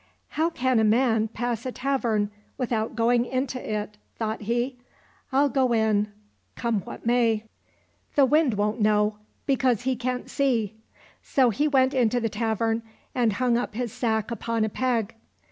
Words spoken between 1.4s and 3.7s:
a tavern without going into